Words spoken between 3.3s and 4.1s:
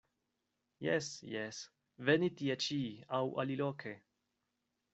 aliloke.